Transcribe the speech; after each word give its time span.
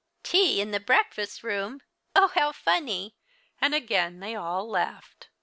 "Tea 0.31 0.59
in 0.59 0.71
the 0.71 0.79
breakfast 0.79 1.43
room! 1.43 1.79
Oh, 2.15 2.29
how 2.29 2.53
funny!" 2.53 3.13
And 3.61 3.75
again 3.75 4.19
they 4.19 4.33
all 4.33 4.67
laughed. 4.67 5.29